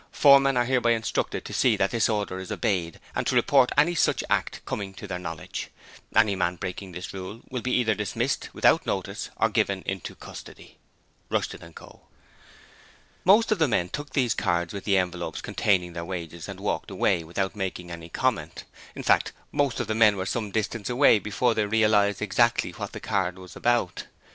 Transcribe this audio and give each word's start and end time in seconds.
Foremen 0.11 0.57
are 0.57 0.65
hereby 0.65 0.93
instructed 0.93 1.45
to 1.45 1.53
see 1.53 1.77
that 1.77 1.91
this 1.91 2.09
order 2.09 2.39
is 2.39 2.51
obeyed 2.51 2.99
and 3.13 3.27
to 3.27 3.35
report 3.35 3.71
any 3.77 3.93
such 3.93 4.23
act 4.31 4.59
coming 4.65 4.95
to 4.95 5.05
their 5.05 5.19
knowledge. 5.19 5.69
Any 6.15 6.35
man 6.35 6.55
breaking 6.55 6.91
this 6.93 7.13
rule 7.13 7.43
will 7.51 7.61
be 7.61 7.73
either 7.73 7.93
dismissed 7.93 8.49
without 8.51 8.87
notice 8.87 9.29
or 9.37 9.47
given 9.49 9.83
into 9.85 10.15
custody. 10.15 10.79
Rushton 11.29 11.71
& 11.73 11.73
Co. 11.73 12.07
Most 13.23 13.51
of 13.51 13.59
the 13.59 13.67
men 13.67 13.89
took 13.89 14.13
these 14.13 14.33
cards 14.33 14.73
with 14.73 14.85
the 14.85 14.97
envelopes 14.97 15.39
containing 15.39 15.93
their 15.93 16.03
wages 16.03 16.49
and 16.49 16.59
walked 16.59 16.89
away 16.89 17.23
without 17.23 17.55
making 17.55 17.91
any 17.91 18.09
comment 18.09 18.63
in 18.95 19.03
fact, 19.03 19.33
most 19.51 19.79
of 19.79 19.85
them 19.85 19.99
were 20.15 20.25
some 20.25 20.49
distance 20.49 20.89
away 20.89 21.19
before 21.19 21.53
they 21.53 21.67
realized 21.67 22.23
exactly 22.23 22.71
what 22.71 22.93
the 22.93 22.99
card 22.99 23.37
was 23.37 23.55
about. 23.55 24.05